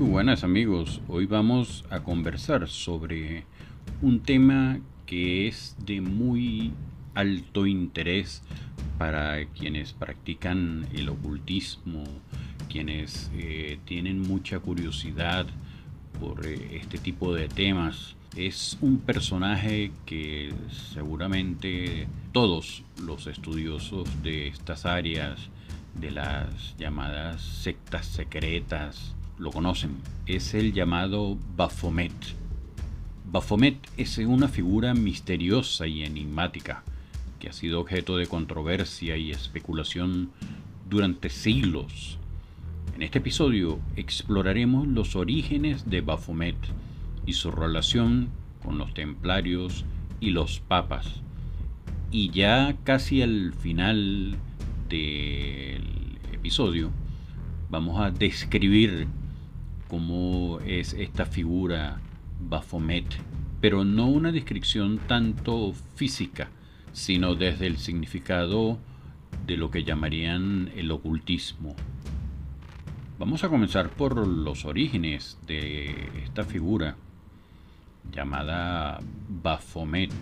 Muy 0.00 0.08
buenas 0.10 0.42
amigos, 0.42 1.00
hoy 1.06 1.26
vamos 1.26 1.84
a 1.88 2.00
conversar 2.00 2.68
sobre 2.68 3.44
un 4.02 4.18
tema 4.18 4.80
que 5.06 5.46
es 5.46 5.76
de 5.86 6.00
muy 6.00 6.72
alto 7.14 7.64
interés 7.64 8.42
para 8.98 9.44
quienes 9.44 9.92
practican 9.92 10.88
el 10.92 11.10
ocultismo, 11.10 12.02
quienes 12.68 13.30
eh, 13.36 13.78
tienen 13.84 14.20
mucha 14.20 14.58
curiosidad 14.58 15.46
por 16.18 16.44
eh, 16.44 16.80
este 16.82 16.98
tipo 16.98 17.32
de 17.32 17.46
temas. 17.46 18.16
Es 18.34 18.76
un 18.80 18.98
personaje 18.98 19.92
que 20.06 20.52
seguramente 20.92 22.08
todos 22.32 22.82
los 23.00 23.28
estudiosos 23.28 24.08
de 24.24 24.48
estas 24.48 24.86
áreas, 24.86 25.50
de 25.94 26.10
las 26.10 26.76
llamadas 26.78 27.40
sectas 27.42 28.06
secretas, 28.06 29.14
lo 29.38 29.50
conocen. 29.50 29.96
Es 30.26 30.54
el 30.54 30.72
llamado 30.72 31.38
Baphomet. 31.56 32.12
Baphomet 33.30 33.76
es 33.96 34.18
una 34.18 34.48
figura 34.48 34.94
misteriosa 34.94 35.86
y 35.86 36.04
enigmática 36.04 36.84
que 37.40 37.48
ha 37.48 37.52
sido 37.52 37.80
objeto 37.80 38.16
de 38.16 38.26
controversia 38.26 39.16
y 39.16 39.30
especulación 39.30 40.30
durante 40.88 41.30
siglos. 41.30 42.18
En 42.94 43.02
este 43.02 43.18
episodio 43.18 43.80
exploraremos 43.96 44.86
los 44.86 45.16
orígenes 45.16 45.90
de 45.90 46.00
Baphomet 46.00 46.56
y 47.26 47.32
su 47.32 47.50
relación 47.50 48.28
con 48.62 48.78
los 48.78 48.94
templarios 48.94 49.84
y 50.20 50.30
los 50.30 50.60
papas. 50.60 51.20
Y 52.10 52.30
ya 52.30 52.76
casi 52.84 53.20
al 53.22 53.52
final 53.52 54.36
del 54.88 55.82
episodio 56.32 56.90
vamos 57.68 58.00
a 58.00 58.12
describir 58.12 59.08
cómo 59.94 60.58
es 60.66 60.92
esta 60.94 61.24
figura 61.24 62.00
Baphomet, 62.40 63.06
pero 63.60 63.84
no 63.84 64.08
una 64.08 64.32
descripción 64.32 64.98
tanto 65.06 65.72
física, 65.94 66.48
sino 66.92 67.36
desde 67.36 67.68
el 67.68 67.76
significado 67.78 68.80
de 69.46 69.56
lo 69.56 69.70
que 69.70 69.84
llamarían 69.84 70.72
el 70.74 70.90
ocultismo. 70.90 71.76
Vamos 73.20 73.44
a 73.44 73.48
comenzar 73.48 73.88
por 73.90 74.26
los 74.26 74.64
orígenes 74.64 75.38
de 75.46 76.08
esta 76.24 76.42
figura 76.42 76.96
llamada 78.10 78.98
Baphomet. 79.28 80.12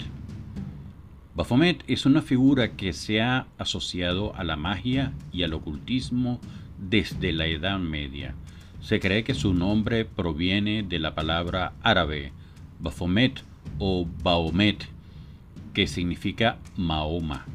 Baphomet 1.35 1.83
es 1.87 2.05
una 2.05 2.21
figura 2.21 2.77
que 2.77 2.93
se 2.93 3.23
ha 3.23 3.47
asociado 3.57 4.37
a 4.37 4.45
la 4.45 4.57
magia 4.57 5.15
y 5.33 5.45
al 5.45 5.55
ocultismo 5.55 6.41
desde 6.79 7.33
la 7.33 7.47
Edad 7.47 7.79
Media. 7.79 8.35
Se 8.83 8.99
cree 8.99 9.23
que 9.23 9.35
su 9.35 9.55
nombre 9.55 10.05
proviene 10.05 10.83
de 10.83 10.99
la 10.99 11.15
palabra 11.15 11.73
árabe 11.83 12.33
Baphomet 12.81 13.45
o 13.79 14.09
Baomet, 14.25 14.89
que 15.73 15.87
significa 15.87 16.59
Mahoma. 16.77 17.47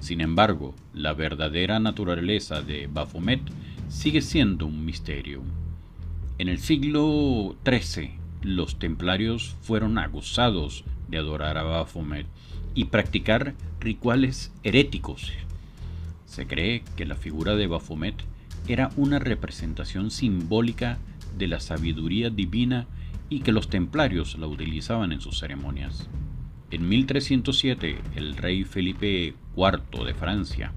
Sin 0.00 0.20
embargo, 0.20 0.74
la 0.92 1.14
verdadera 1.14 1.80
naturaleza 1.80 2.60
de 2.60 2.88
Baphomet 2.92 3.40
sigue 3.88 4.20
siendo 4.20 4.66
un 4.66 4.84
misterio. 4.84 5.40
En 6.36 6.48
el 6.48 6.58
siglo 6.58 7.56
XIII, 7.64 8.10
los 8.42 8.78
templarios 8.78 9.56
fueron 9.62 9.96
acusados 9.96 10.84
de 11.08 11.16
adorar 11.16 11.56
a 11.56 11.62
Baphomet 11.62 12.26
y 12.74 12.84
practicar 12.84 13.54
rituales 13.80 14.52
heréticos. 14.62 15.32
Se 16.26 16.46
cree 16.46 16.82
que 16.96 17.06
la 17.06 17.14
figura 17.14 17.56
de 17.56 17.66
Baphomet 17.66 18.14
era 18.68 18.90
una 18.96 19.18
representación 19.18 20.10
simbólica 20.10 20.98
de 21.36 21.46
la 21.46 21.60
sabiduría 21.60 22.30
divina 22.30 22.86
y 23.28 23.40
que 23.40 23.52
los 23.52 23.68
templarios 23.68 24.38
la 24.38 24.46
utilizaban 24.46 25.12
en 25.12 25.20
sus 25.20 25.38
ceremonias. 25.38 26.08
En 26.70 26.88
1307, 26.88 27.98
el 28.16 28.36
rey 28.36 28.64
Felipe 28.64 29.34
IV 29.56 30.04
de 30.04 30.14
Francia 30.14 30.72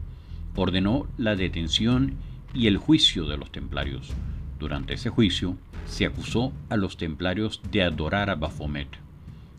ordenó 0.56 1.08
la 1.18 1.36
detención 1.36 2.16
y 2.54 2.68
el 2.68 2.78
juicio 2.78 3.26
de 3.26 3.38
los 3.38 3.52
templarios. 3.52 4.12
Durante 4.60 4.94
ese 4.94 5.10
juicio, 5.10 5.58
se 5.86 6.06
acusó 6.06 6.54
a 6.70 6.78
los 6.78 6.98
templarios 6.98 7.62
de 7.72 7.84
adorar 7.84 8.30
a 8.30 8.36
Baphomet 8.36 8.90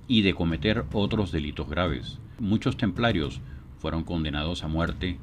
y 0.06 0.22
de 0.22 0.34
cometer 0.34 0.84
otros 0.92 1.32
delitos 1.32 1.69
graves. 1.69 2.19
Muchos 2.38 2.76
templarios 2.76 3.40
fueron 3.78 4.04
condenados 4.04 4.62
a 4.62 4.69
muerte 4.69 5.19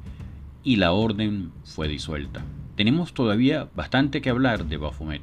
y 0.64 0.76
la 0.76 0.92
orden 0.92 1.52
fue 1.64 1.88
disuelta. 1.88 2.44
Tenemos 2.78 3.12
todavía 3.12 3.68
bastante 3.74 4.22
que 4.22 4.30
hablar 4.30 4.66
de 4.66 4.76
Baphomet, 4.76 5.22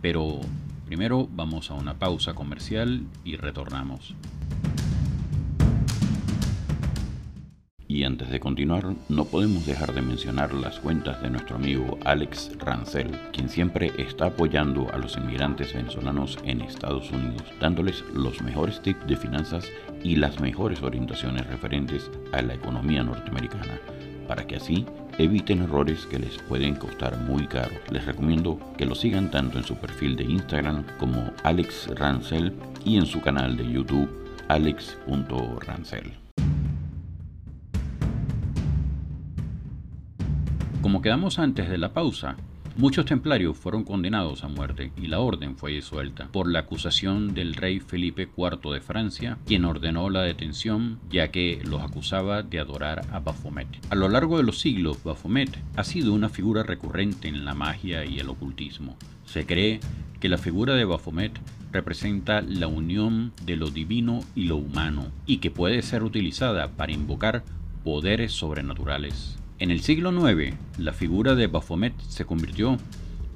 pero 0.00 0.38
primero 0.84 1.28
vamos 1.28 1.72
a 1.72 1.74
una 1.74 1.94
pausa 1.94 2.34
comercial 2.34 3.02
y 3.24 3.34
retornamos. 3.34 4.14
Y 7.88 8.04
antes 8.04 8.30
de 8.30 8.38
continuar, 8.38 8.94
no 9.08 9.24
podemos 9.24 9.66
dejar 9.66 9.92
de 9.92 10.02
mencionar 10.02 10.54
las 10.54 10.78
cuentas 10.78 11.20
de 11.20 11.30
nuestro 11.30 11.56
amigo 11.56 11.98
Alex 12.04 12.56
Rancel, 12.60 13.10
quien 13.32 13.48
siempre 13.48 13.90
está 13.98 14.26
apoyando 14.26 14.88
a 14.94 14.98
los 14.98 15.16
inmigrantes 15.16 15.74
venezolanos 15.74 16.38
en 16.44 16.60
Estados 16.60 17.10
Unidos, 17.10 17.42
dándoles 17.60 18.04
los 18.14 18.40
mejores 18.40 18.80
tips 18.82 19.04
de 19.08 19.16
finanzas 19.16 19.68
y 20.04 20.14
las 20.14 20.38
mejores 20.38 20.80
orientaciones 20.80 21.44
referentes 21.48 22.08
a 22.30 22.40
la 22.40 22.54
economía 22.54 23.02
norteamericana, 23.02 23.80
para 24.28 24.46
que 24.46 24.54
así 24.54 24.86
eviten 25.18 25.62
errores 25.62 26.06
que 26.06 26.18
les 26.18 26.38
pueden 26.38 26.74
costar 26.74 27.16
muy 27.18 27.46
caro. 27.46 27.72
Les 27.90 28.04
recomiendo 28.04 28.58
que 28.76 28.86
lo 28.86 28.94
sigan 28.94 29.30
tanto 29.30 29.58
en 29.58 29.64
su 29.64 29.76
perfil 29.76 30.16
de 30.16 30.24
Instagram 30.24 30.84
como 30.98 31.32
Alex 31.42 31.88
Rancel 31.94 32.52
y 32.84 32.96
en 32.96 33.06
su 33.06 33.20
canal 33.20 33.56
de 33.56 33.70
YouTube 33.70 34.08
alex.rancel. 34.48 36.12
Como 40.82 41.02
quedamos 41.02 41.38
antes 41.38 41.68
de 41.68 41.78
la 41.78 41.92
pausa, 41.92 42.36
Muchos 42.78 43.06
templarios 43.06 43.56
fueron 43.56 43.84
condenados 43.84 44.44
a 44.44 44.48
muerte 44.48 44.92
y 44.98 45.06
la 45.06 45.20
orden 45.20 45.56
fue 45.56 45.72
disuelta 45.72 46.28
por 46.30 46.46
la 46.46 46.58
acusación 46.58 47.32
del 47.32 47.54
rey 47.54 47.80
Felipe 47.80 48.28
IV 48.36 48.70
de 48.70 48.82
Francia, 48.82 49.38
quien 49.46 49.64
ordenó 49.64 50.10
la 50.10 50.20
detención 50.20 51.00
ya 51.08 51.28
que 51.28 51.62
los 51.64 51.80
acusaba 51.80 52.42
de 52.42 52.60
adorar 52.60 53.06
a 53.12 53.20
Baphomet. 53.20 53.66
A 53.88 53.94
lo 53.94 54.10
largo 54.10 54.36
de 54.36 54.42
los 54.42 54.60
siglos, 54.60 55.02
Baphomet 55.02 55.58
ha 55.74 55.84
sido 55.84 56.12
una 56.12 56.28
figura 56.28 56.64
recurrente 56.64 57.28
en 57.28 57.46
la 57.46 57.54
magia 57.54 58.04
y 58.04 58.18
el 58.18 58.28
ocultismo. 58.28 58.98
Se 59.24 59.46
cree 59.46 59.80
que 60.20 60.28
la 60.28 60.36
figura 60.36 60.74
de 60.74 60.84
Baphomet 60.84 61.32
representa 61.72 62.42
la 62.42 62.66
unión 62.66 63.32
de 63.46 63.56
lo 63.56 63.70
divino 63.70 64.20
y 64.34 64.44
lo 64.44 64.56
humano 64.56 65.06
y 65.24 65.38
que 65.38 65.50
puede 65.50 65.80
ser 65.80 66.02
utilizada 66.02 66.72
para 66.72 66.92
invocar 66.92 67.42
poderes 67.84 68.32
sobrenaturales. 68.32 69.38
En 69.58 69.70
el 69.70 69.80
siglo 69.80 70.12
IX, 70.12 70.54
la 70.76 70.92
figura 70.92 71.34
de 71.34 71.46
Baphomet 71.46 71.98
se 72.02 72.26
convirtió 72.26 72.76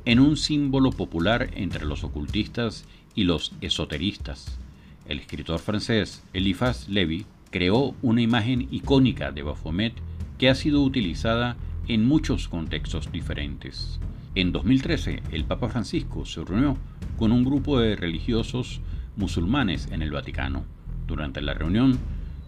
en 0.05 0.21
un 0.21 0.37
símbolo 0.37 0.91
popular 0.91 1.49
entre 1.55 1.87
los 1.87 2.05
ocultistas 2.05 2.85
y 3.15 3.25
los 3.25 3.53
esoteristas. 3.63 4.59
El 5.07 5.19
escritor 5.19 5.61
francés 5.61 6.23
Eliphas 6.35 6.91
Lévy 6.91 7.25
creó 7.51 7.95
una 8.03 8.21
imagen 8.21 8.69
icónica 8.71 9.33
de 9.33 9.43
Baphomet 9.43 9.95
que 10.37 10.51
ha 10.51 10.55
sido 10.55 10.83
utilizada 10.83 11.57
en 11.89 12.05
muchos 12.05 12.49
contextos 12.49 13.11
diferentes. 13.11 13.99
En 14.35 14.53
2013, 14.53 15.23
el 15.33 15.45
Papa 15.45 15.71
Francisco 15.71 16.27
se 16.27 16.45
reunió 16.45 16.77
con 17.19 17.33
un 17.33 17.45
grupo 17.45 17.81
de 17.81 17.97
religiosos 17.97 18.83
musulmanes 19.17 19.89
en 19.91 20.03
el 20.03 20.11
Vaticano. 20.11 20.65
Durante 21.07 21.41
la 21.41 21.55
reunión, 21.55 21.99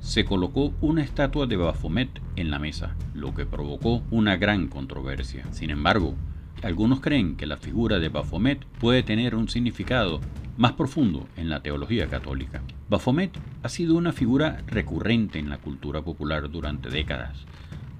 se 0.02 0.24
colocó 0.24 0.74
una 0.80 1.02
estatua 1.02 1.46
de 1.46 1.56
Baphomet 1.56 2.20
en 2.34 2.50
la 2.50 2.58
mesa, 2.58 2.96
lo 3.14 3.34
que 3.34 3.46
provocó 3.46 4.02
una 4.10 4.36
gran 4.36 4.66
controversia. 4.66 5.46
Sin 5.52 5.70
embargo, 5.70 6.16
algunos 6.62 7.00
creen 7.00 7.36
que 7.36 7.46
la 7.46 7.56
figura 7.56 8.00
de 8.00 8.08
Baphomet 8.08 8.64
puede 8.80 9.04
tener 9.04 9.36
un 9.36 9.48
significado 9.48 10.20
más 10.56 10.72
profundo 10.72 11.28
en 11.36 11.48
la 11.48 11.62
teología 11.62 12.08
católica. 12.08 12.62
Baphomet 12.90 13.38
ha 13.62 13.68
sido 13.68 13.94
una 13.94 14.12
figura 14.12 14.58
recurrente 14.66 15.38
en 15.38 15.48
la 15.48 15.58
cultura 15.58 16.02
popular 16.02 16.50
durante 16.50 16.90
décadas. 16.90 17.46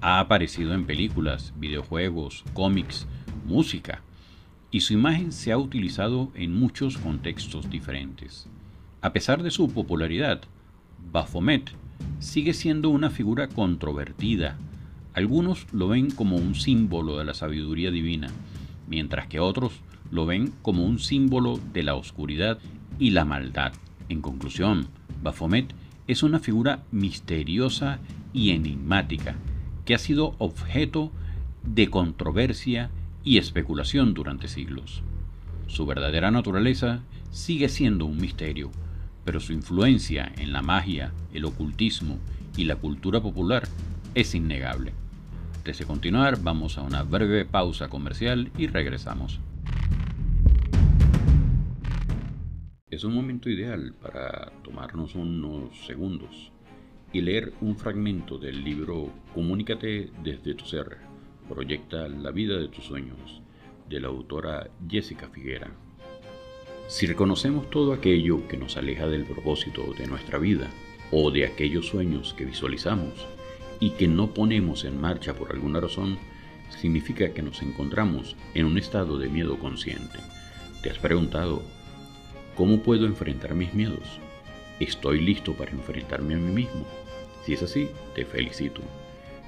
Ha 0.01 0.19
aparecido 0.19 0.73
en 0.73 0.85
películas, 0.85 1.53
videojuegos, 1.57 2.43
cómics, 2.53 3.07
música. 3.45 4.01
y 4.71 4.81
su 4.81 4.93
imagen 4.93 5.31
se 5.31 5.51
ha 5.51 5.57
utilizado 5.57 6.31
en 6.33 6.51
muchos 6.51 6.97
contextos 6.97 7.69
diferentes. 7.69 8.47
A 9.01 9.13
pesar 9.13 9.43
de 9.43 9.51
su 9.51 9.71
popularidad, 9.71 10.41
Baphomet 11.11 11.71
sigue 12.19 12.53
siendo 12.53 12.89
una 12.89 13.09
figura 13.09 13.47
controvertida. 13.47 14.57
Algunos 15.13 15.67
lo 15.71 15.87
ven 15.87 16.11
como 16.11 16.37
un 16.37 16.55
símbolo 16.55 17.17
de 17.17 17.25
la 17.25 17.33
sabiduría 17.33 17.91
divina, 17.91 18.29
mientras 18.87 19.27
que 19.27 19.39
otros 19.39 19.73
lo 20.11 20.25
ven 20.25 20.53
como 20.61 20.85
un 20.85 20.99
símbolo 20.99 21.59
de 21.73 21.83
la 21.83 21.95
oscuridad 21.95 22.59
y 22.99 23.11
la 23.11 23.25
maldad. 23.25 23.73
En 24.09 24.21
conclusión, 24.21 24.87
Baphomet 25.21 25.73
es 26.07 26.23
una 26.23 26.39
figura 26.39 26.83
misteriosa 26.91 27.99
y 28.33 28.51
enigmática 28.51 29.35
que 29.85 29.95
ha 29.95 29.97
sido 29.97 30.35
objeto 30.37 31.11
de 31.63 31.89
controversia 31.89 32.89
y 33.23 33.37
especulación 33.37 34.13
durante 34.13 34.47
siglos. 34.47 35.01
Su 35.67 35.85
verdadera 35.85 36.29
naturaleza 36.31 37.01
sigue 37.31 37.69
siendo 37.69 38.05
un 38.05 38.17
misterio, 38.17 38.71
pero 39.25 39.39
su 39.39 39.53
influencia 39.53 40.31
en 40.37 40.53
la 40.53 40.61
magia, 40.61 41.11
el 41.33 41.45
ocultismo 41.45 42.17
y 42.57 42.65
la 42.65 42.75
cultura 42.75 43.21
popular 43.21 43.67
es 44.15 44.35
innegable. 44.35 44.93
Antes 45.57 45.79
de 45.79 45.85
continuar, 45.85 46.41
vamos 46.41 46.77
a 46.77 46.81
una 46.81 47.03
breve 47.03 47.45
pausa 47.45 47.87
comercial 47.87 48.51
y 48.57 48.67
regresamos. 48.67 49.39
Es 52.89 53.03
un 53.03 53.15
momento 53.15 53.49
ideal 53.49 53.95
para 54.01 54.51
tomarnos 54.63 55.15
unos 55.15 55.85
segundos 55.85 56.51
y 57.11 57.21
leer 57.21 57.53
un 57.61 57.75
fragmento 57.75 58.37
del 58.37 58.63
libro 58.63 59.11
Comunícate 59.33 60.11
desde 60.23 60.53
tu 60.53 60.65
ser 60.65 60.97
proyecta 61.47 62.07
La 62.07 62.31
vida 62.31 62.57
de 62.57 62.67
tus 62.67 62.85
sueños, 62.85 63.41
de 63.89 63.99
la 63.99 64.07
autora 64.07 64.69
Jessica 64.87 65.29
Figuera. 65.29 65.71
Si 66.87 67.05
reconocemos 67.07 67.69
todo 67.69 67.93
aquello 67.93 68.47
que 68.47 68.57
nos 68.57 68.77
aleja 68.77 69.07
del 69.07 69.23
propósito 69.23 69.93
de 69.97 70.05
nuestra 70.05 70.37
vida 70.37 70.69
o 71.11 71.31
de 71.31 71.45
aquellos 71.45 71.87
sueños 71.87 72.33
que 72.33 72.45
visualizamos 72.45 73.13
y 73.79 73.91
que 73.91 74.07
no 74.07 74.33
ponemos 74.33 74.83
en 74.83 74.99
marcha 74.99 75.33
por 75.33 75.51
alguna 75.51 75.79
razón, 75.79 76.17
significa 76.69 77.33
que 77.33 77.41
nos 77.41 77.61
encontramos 77.61 78.35
en 78.53 78.65
un 78.65 78.77
estado 78.77 79.17
de 79.17 79.29
miedo 79.29 79.57
consciente. 79.59 80.19
¿Te 80.81 80.89
has 80.89 80.99
preguntado, 80.99 81.63
¿cómo 82.55 82.81
puedo 82.81 83.05
enfrentar 83.05 83.55
mis 83.55 83.73
miedos? 83.73 84.19
¿Estoy 84.79 85.21
listo 85.21 85.53
para 85.53 85.71
enfrentarme 85.71 86.35
a 86.35 86.37
mí 86.37 86.51
mismo? 86.51 86.85
Si 87.45 87.53
es 87.53 87.63
así, 87.63 87.89
te 88.13 88.25
felicito. 88.25 88.81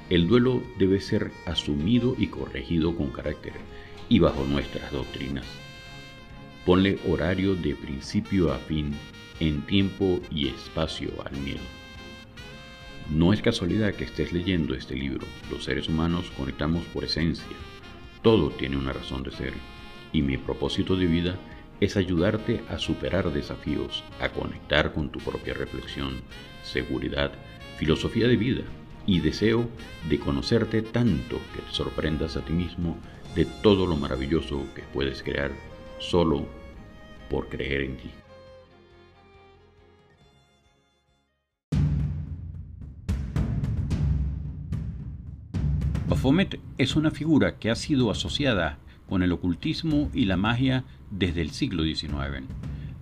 El 0.10 0.28
duelo 0.28 0.64
debe 0.78 1.02
ser 1.02 1.32
asumido 1.46 2.16
y 2.18 2.28
corregido 2.28 2.96
con 2.96 3.10
carácter 3.10 3.54
y 4.08 4.20
bajo 4.20 4.46
nuestras 4.46 4.92
doctrinas. 4.92 5.65
Ponle 6.66 6.98
horario 7.08 7.54
de 7.54 7.76
principio 7.76 8.52
a 8.52 8.58
fin 8.58 8.96
en 9.40 9.62
tiempo 9.68 10.20
y 10.32 10.48
espacio 10.48 11.12
al 11.24 11.38
miedo. 11.38 11.62
No 13.12 13.34
es 13.34 13.42
casualidad 13.44 13.94
que 13.94 14.06
estés 14.06 14.34
leyendo 14.34 14.74
este 14.74 14.96
libro. 14.96 15.28
Los 15.52 15.66
seres 15.66 15.88
humanos 15.88 16.32
conectamos 16.36 16.84
por 16.86 17.04
esencia. 17.04 17.56
Todo 18.24 18.50
tiene 18.50 18.78
una 18.78 18.94
razón 18.94 19.22
de 19.22 19.30
ser. 19.30 19.54
Y 20.12 20.24
mi 20.24 20.38
propósito 20.38 20.96
de 20.96 21.06
vida 21.06 21.36
es 21.82 21.98
ayudarte 21.98 22.64
a 22.68 22.80
superar 22.80 23.32
desafíos, 23.32 24.04
a 24.20 24.30
conectar 24.30 24.92
con 24.92 25.10
tu 25.12 25.20
propia 25.20 25.54
reflexión, 25.54 26.22
seguridad, 26.64 27.32
filosofía 27.78 28.28
de 28.28 28.38
vida 28.38 28.64
y 29.06 29.20
deseo 29.20 29.70
de 30.10 30.18
conocerte 30.18 30.82
tanto 30.82 31.38
que 31.54 31.62
te 31.62 31.72
sorprendas 31.72 32.38
a 32.38 32.42
ti 32.42 32.54
mismo 32.54 32.98
de 33.36 33.46
todo 33.46 33.86
lo 33.86 33.98
maravilloso 33.98 34.66
que 34.74 34.82
puedes 34.82 35.22
crear 35.22 35.52
solo 36.10 36.46
por 37.30 37.50
creer 37.50 37.82
en 37.82 37.98
ti. 37.98 38.10
Baphomet 46.08 46.60
es 46.78 46.96
una 46.96 47.12
figura 47.12 47.58
que 47.58 47.72
ha 47.72 47.76
sido 47.76 48.12
asociada 48.12 48.78
con 49.10 49.24
el 49.24 49.32
ocultismo 49.32 50.10
y 50.14 50.26
la 50.26 50.38
magia 50.38 50.84
desde 51.10 51.42
el 51.42 51.52
siglo 51.52 51.84
XIX. 51.84 52.46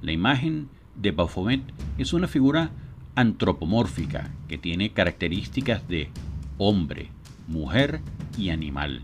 La 0.01 0.11
imagen 0.11 0.69
de 0.95 1.11
Baphomet 1.11 1.61
es 1.97 2.13
una 2.13 2.27
figura 2.27 2.71
antropomórfica 3.15 4.31
que 4.47 4.57
tiene 4.57 4.91
características 4.91 5.87
de 5.87 6.09
hombre, 6.57 7.09
mujer 7.47 8.01
y 8.37 8.49
animal. 8.49 9.01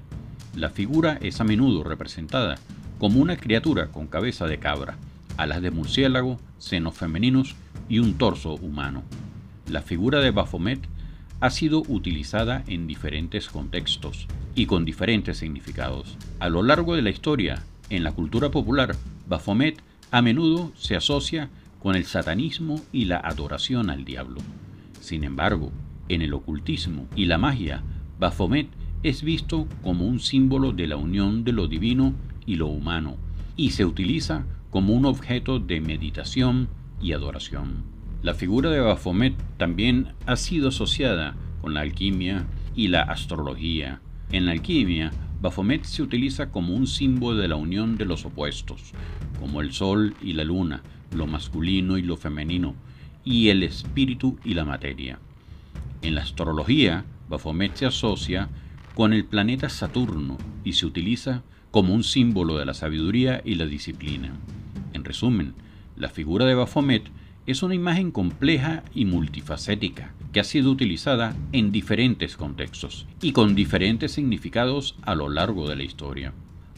La 0.55 0.69
figura 0.69 1.17
es 1.21 1.39
a 1.41 1.43
menudo 1.43 1.83
representada 1.83 2.57
como 2.99 3.21
una 3.21 3.37
criatura 3.37 3.87
con 3.87 4.07
cabeza 4.07 4.45
de 4.45 4.59
cabra, 4.59 4.97
alas 5.37 5.61
de 5.61 5.71
murciélago, 5.71 6.37
senos 6.59 6.95
femeninos 6.95 7.55
y 7.87 7.99
un 7.99 8.15
torso 8.15 8.55
humano. 8.55 9.03
La 9.67 9.81
figura 9.81 10.19
de 10.19 10.31
Baphomet 10.31 10.81
ha 11.39 11.49
sido 11.49 11.81
utilizada 11.87 12.63
en 12.67 12.85
diferentes 12.85 13.47
contextos 13.47 14.27
y 14.53 14.65
con 14.65 14.83
diferentes 14.83 15.37
significados. 15.37 16.17
A 16.39 16.49
lo 16.49 16.61
largo 16.61 16.95
de 16.95 17.01
la 17.01 17.09
historia, 17.09 17.63
en 17.89 18.03
la 18.03 18.11
cultura 18.11 18.51
popular, 18.51 18.95
Baphomet 19.27 19.81
a 20.11 20.21
menudo 20.21 20.73
se 20.75 20.97
asocia 20.97 21.49
con 21.81 21.95
el 21.95 22.03
satanismo 22.05 22.81
y 22.91 23.05
la 23.05 23.17
adoración 23.17 23.89
al 23.89 24.03
diablo. 24.03 24.41
Sin 24.99 25.23
embargo, 25.23 25.71
en 26.09 26.21
el 26.21 26.33
ocultismo 26.33 27.07
y 27.15 27.25
la 27.25 27.37
magia, 27.37 27.81
Baphomet 28.19 28.67
es 29.03 29.23
visto 29.23 29.65
como 29.81 30.05
un 30.05 30.19
símbolo 30.19 30.73
de 30.73 30.87
la 30.87 30.97
unión 30.97 31.45
de 31.45 31.53
lo 31.53 31.67
divino 31.67 32.13
y 32.45 32.55
lo 32.55 32.67
humano, 32.67 33.17
y 33.55 33.71
se 33.71 33.85
utiliza 33.85 34.45
como 34.69 34.93
un 34.93 35.05
objeto 35.05 35.59
de 35.59 35.81
meditación 35.81 36.69
y 37.01 37.13
adoración. 37.13 37.83
La 38.21 38.33
figura 38.33 38.69
de 38.69 38.79
Baphomet 38.79 39.35
también 39.57 40.13
ha 40.25 40.35
sido 40.35 40.69
asociada 40.69 41.35
con 41.61 41.73
la 41.73 41.81
alquimia 41.81 42.45
y 42.75 42.89
la 42.89 43.03
astrología. 43.03 44.01
En 44.31 44.45
la 44.45 44.51
alquimia, 44.51 45.11
Baphomet 45.41 45.83
se 45.83 46.03
utiliza 46.03 46.51
como 46.51 46.73
un 46.73 46.85
símbolo 46.85 47.37
de 47.37 47.47
la 47.47 47.55
unión 47.55 47.97
de 47.97 48.05
los 48.05 48.25
opuestos, 48.25 48.93
como 49.39 49.61
el 49.61 49.71
sol 49.71 50.15
y 50.21 50.33
la 50.33 50.43
luna, 50.43 50.83
lo 51.15 51.27
masculino 51.27 51.97
y 51.97 52.01
lo 52.01 52.17
femenino, 52.17 52.75
y 53.23 53.49
el 53.49 53.63
espíritu 53.63 54.37
y 54.43 54.53
la 54.53 54.65
materia. 54.65 55.19
En 56.01 56.15
la 56.15 56.21
astrología, 56.21 57.05
Baphomet 57.29 57.75
se 57.75 57.85
asocia 57.85 58.49
con 58.95 59.13
el 59.13 59.25
planeta 59.25 59.69
Saturno 59.69 60.37
y 60.65 60.73
se 60.73 60.85
utiliza 60.85 61.43
como 61.71 61.93
un 61.93 62.03
símbolo 62.03 62.57
de 62.57 62.65
la 62.65 62.73
sabiduría 62.73 63.41
y 63.45 63.55
la 63.55 63.65
disciplina. 63.65 64.31
En 64.93 65.03
resumen, 65.03 65.53
la 65.95 66.09
figura 66.09 66.45
de 66.45 66.55
Baphomet 66.55 67.03
es 67.45 67.63
una 67.63 67.75
imagen 67.75 68.11
compleja 68.11 68.83
y 68.93 69.05
multifacética 69.05 70.13
que 70.31 70.39
ha 70.39 70.43
sido 70.43 70.71
utilizada 70.71 71.35
en 71.51 71.71
diferentes 71.71 72.37
contextos 72.37 73.07
y 73.21 73.31
con 73.31 73.55
diferentes 73.55 74.11
significados 74.11 74.95
a 75.01 75.15
lo 75.15 75.29
largo 75.29 75.67
de 75.67 75.75
la 75.75 75.83
historia. 75.83 76.33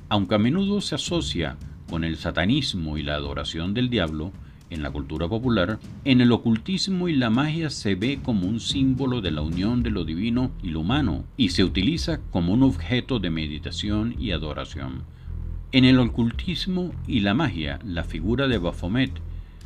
Aunque 0.10 0.36
a 0.36 0.39
menudo 0.39 0.81
se 0.81 0.95
asocia 0.95 1.57
con 1.89 2.03
el 2.03 2.17
satanismo 2.17 2.98
y 2.98 3.03
la 3.03 3.15
adoración 3.15 3.74
del 3.74 3.89
diablo, 3.89 4.31
en 4.72 4.82
la 4.82 4.90
cultura 4.90 5.28
popular, 5.28 5.80
en 6.06 6.22
el 6.22 6.32
ocultismo 6.32 7.08
y 7.08 7.16
la 7.16 7.30
magia 7.30 7.70
se 7.70 7.94
ve 7.94 8.20
como 8.24 8.48
un 8.48 8.60
símbolo 8.60 9.22
de 9.22 9.30
la 9.30 9.42
unión 9.42 9.84
de 9.84 9.92
lo 9.92 10.06
divino 10.06 10.51
y 10.63 10.70
lo 10.70 10.80
humano, 10.80 11.25
y 11.38 11.50
se 11.50 11.63
utiliza 11.63 12.22
como 12.32 12.54
un 12.54 12.63
objeto 12.63 13.20
de 13.20 13.30
meditación 13.30 14.16
y 14.18 14.32
adoración. 14.32 15.04
En 15.74 15.86
el 15.86 16.00
ocultismo 16.00 16.92
y 17.08 17.20
la 17.20 17.34
magia, 17.34 17.80
la 17.86 18.04
figura 18.04 18.48
de 18.48 18.58
Baphomet 18.58 19.12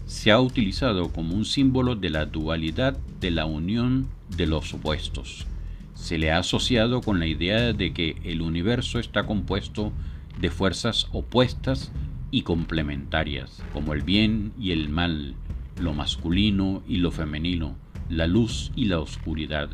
se 0.06 0.32
ha 0.32 0.40
utilizado 0.40 1.12
como 1.12 1.36
un 1.36 1.46
símbolo 1.46 1.96
de 1.96 2.10
la 2.10 2.26
dualidad 2.26 2.98
de 3.20 3.32
la 3.32 3.46
unión 3.46 4.08
de 4.36 4.46
los 4.46 4.74
opuestos. 4.74 5.48
Se 5.94 6.18
le 6.18 6.32
ha 6.32 6.40
asociado 6.40 7.02
con 7.02 7.20
la 7.20 7.28
idea 7.28 7.74
de 7.74 7.94
que 7.94 8.18
el 8.24 8.42
universo 8.42 9.00
está 9.00 9.26
compuesto 9.26 9.92
de 10.40 10.52
fuerzas 10.52 11.08
opuestas 11.12 11.92
y 12.36 12.42
complementarias, 12.42 13.64
como 13.72 13.94
el 13.94 14.02
bien 14.02 14.52
y 14.60 14.72
el 14.72 14.90
mal, 14.90 15.36
lo 15.80 15.94
masculino 15.94 16.84
y 16.86 16.98
lo 16.98 17.10
femenino, 17.12 17.78
la 18.10 18.28
luz 18.28 18.74
y 18.76 18.88
la 18.88 19.00
oscuridad, 19.00 19.70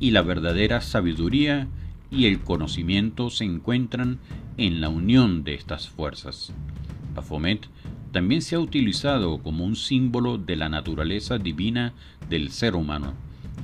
y 0.00 0.12
la 0.12 0.22
verdadera 0.22 0.80
sabiduría 0.80 1.68
y 2.10 2.24
el 2.24 2.40
conocimiento 2.40 3.28
se 3.28 3.44
encuentran 3.44 4.18
en 4.56 4.80
la 4.80 4.88
unión 4.88 5.44
de 5.44 5.52
estas 5.52 5.90
fuerzas. 5.90 6.54
Baphomet 7.14 7.68
también 8.12 8.40
se 8.40 8.54
ha 8.54 8.60
utilizado 8.60 9.42
como 9.42 9.66
un 9.66 9.76
símbolo 9.76 10.38
de 10.38 10.56
la 10.56 10.70
naturaleza 10.70 11.36
divina 11.36 11.92
del 12.30 12.50
ser 12.50 12.76
humano 12.76 13.12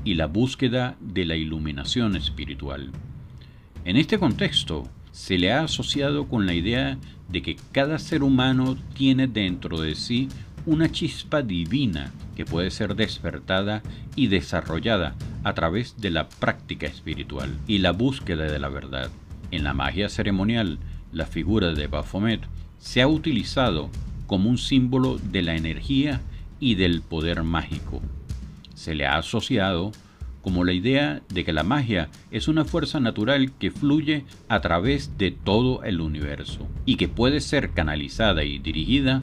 y 0.05 0.13
la 0.13 0.27
búsqueda 0.27 0.99
de 1.01 1.25
la 1.25 1.37
iluminación 1.37 2.17
espiritual. 2.17 2.91
En 3.87 3.97
este 3.97 4.19
contexto, 4.19 4.91
se 5.13 5.39
le 5.39 5.53
ha 5.53 5.63
asociado 5.63 6.27
con 6.27 6.47
la 6.47 6.55
idea 6.55 6.99
de 7.29 7.43
que 7.43 7.57
cada 7.71 7.99
ser 7.99 8.23
humano 8.23 8.77
tiene 8.95 9.29
dentro 9.29 9.81
de 9.81 9.95
sí 9.95 10.29
una 10.67 10.91
chispa 10.91 11.43
divina 11.43 12.13
que 12.37 12.45
puede 12.45 12.71
ser 12.71 12.95
despertada 12.95 13.83
y 14.17 14.29
desarrollada 14.29 15.15
a 15.45 15.55
través 15.55 16.01
de 16.01 16.11
la 16.11 16.29
práctica 16.29 16.87
espiritual 16.87 17.57
y 17.67 17.79
la 17.79 17.93
búsqueda 17.93 18.45
de 18.45 18.59
la 18.59 18.69
verdad. 18.69 19.11
En 19.51 19.65
la 19.65 19.75
magia 19.75 20.09
ceremonial, 20.09 20.79
la 21.13 21.27
figura 21.27 21.73
de 21.73 21.87
Baphomet 21.89 22.41
se 22.79 23.03
ha 23.03 23.09
utilizado 23.09 23.91
como 24.27 24.49
un 24.49 24.59
símbolo 24.59 25.19
de 25.19 25.43
la 25.43 25.57
energía 25.57 26.21
y 26.59 26.77
del 26.77 27.03
poder 27.03 27.43
mágico. 27.43 28.01
Se 28.75 28.95
le 28.95 29.07
ha 29.07 29.17
asociado 29.17 29.93
como 30.43 30.65
la 30.65 30.73
idea 30.73 31.23
de 31.29 31.45
que 31.45 31.53
la 31.53 31.63
magia 31.63 32.11
es 32.31 32.49
una 32.49 32.65
fuerza 32.65 33.01
natural 33.01 33.53
que 33.53 33.71
fluye 33.71 34.25
a 34.49 34.61
través 34.61 35.17
de 35.17 35.31
todo 35.31 35.83
el 35.85 36.01
universo 36.01 36.69
y 36.85 36.97
que 36.97 37.09
puede 37.09 37.41
ser 37.41 37.71
canalizada 37.71 38.45
y 38.45 38.59
dirigida 38.59 39.23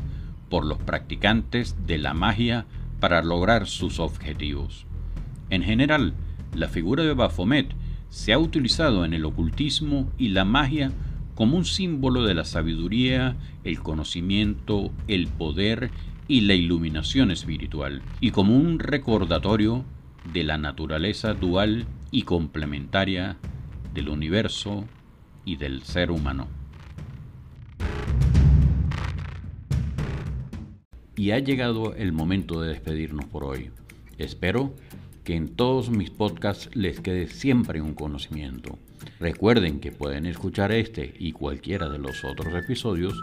por 0.49 0.65
los 0.65 0.79
practicantes 0.79 1.75
de 1.85 1.97
la 1.97 2.13
magia 2.13 2.65
para 2.99 3.21
lograr 3.21 3.67
sus 3.67 3.99
objetivos. 3.99 4.85
En 5.49 5.63
general, 5.63 6.13
la 6.55 6.67
figura 6.67 7.03
de 7.03 7.13
Baphomet 7.13 7.67
se 8.09 8.33
ha 8.33 8.39
utilizado 8.39 9.05
en 9.05 9.13
el 9.13 9.25
ocultismo 9.25 10.09
y 10.17 10.29
la 10.29 10.45
magia 10.45 10.91
como 11.35 11.57
un 11.57 11.65
símbolo 11.65 12.23
de 12.23 12.33
la 12.33 12.43
sabiduría, 12.43 13.35
el 13.63 13.79
conocimiento, 13.79 14.91
el 15.07 15.27
poder 15.27 15.91
y 16.27 16.41
la 16.41 16.53
iluminación 16.53 17.31
espiritual, 17.31 18.01
y 18.19 18.31
como 18.31 18.55
un 18.55 18.79
recordatorio 18.79 19.85
de 20.33 20.43
la 20.43 20.57
naturaleza 20.57 21.33
dual 21.33 21.85
y 22.11 22.23
complementaria 22.23 23.38
del 23.93 24.09
universo 24.09 24.85
y 25.45 25.55
del 25.55 25.83
ser 25.83 26.11
humano. 26.11 26.47
Y 31.15 31.31
ha 31.31 31.39
llegado 31.39 31.95
el 31.95 32.13
momento 32.13 32.61
de 32.61 32.69
despedirnos 32.69 33.25
por 33.25 33.43
hoy. 33.43 33.71
Espero 34.17 34.73
que 35.23 35.35
en 35.35 35.49
todos 35.49 35.89
mis 35.89 36.09
podcasts 36.09 36.69
les 36.75 37.01
quede 37.01 37.27
siempre 37.27 37.81
un 37.81 37.93
conocimiento. 37.93 38.79
Recuerden 39.19 39.79
que 39.79 39.91
pueden 39.91 40.25
escuchar 40.25 40.71
este 40.71 41.13
y 41.19 41.33
cualquiera 41.33 41.89
de 41.89 41.99
los 41.99 42.23
otros 42.23 42.53
episodios 42.53 43.13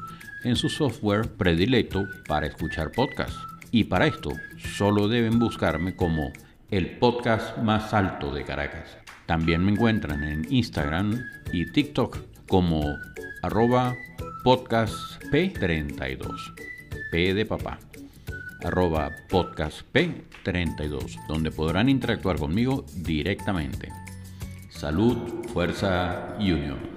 en 0.45 0.57
su 0.57 0.69
software 0.69 1.29
predilecto 1.33 2.07
para 2.29 2.47
escuchar 2.47 2.93
podcasts. 2.93 3.39
Y 3.71 3.85
para 3.85 4.07
esto 4.07 4.31
solo 4.59 5.09
deben 5.09 5.39
buscarme 5.39 5.97
como 5.97 6.33
el 6.71 6.99
podcast 6.99 7.59
más 7.59 7.93
alto 7.95 8.35
de 8.35 8.45
Caracas. 8.45 8.99
También 9.27 9.65
me 9.65 9.71
encuentran 9.73 10.23
en 10.25 10.47
Instagram 10.51 11.23
y 11.53 11.71
TikTok 11.71 12.19
como 12.49 12.99
arroba 13.43 13.95
podcastp32. 14.45 16.55
P 17.11 17.35
de 17.35 17.47
papá. 17.47 17.79
Arroba 18.65 19.11
podcastp32, 19.29 21.27
donde 21.29 21.51
podrán 21.51 21.89
interactuar 21.89 22.39
conmigo 22.39 22.85
directamente. 22.95 23.91
Salud, 24.71 25.17
fuerza 25.53 26.37
y 26.41 26.53
unión. 26.53 26.96